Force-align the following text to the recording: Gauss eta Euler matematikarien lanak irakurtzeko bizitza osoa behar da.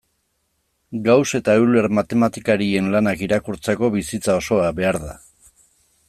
Gauss 1.07 1.33
eta 1.39 1.57
Euler 1.59 1.87
matematikarien 1.99 2.89
lanak 2.95 3.21
irakurtzeko 3.27 3.91
bizitza 3.97 4.39
osoa 4.41 4.71
behar 4.81 4.99
da. 5.05 5.13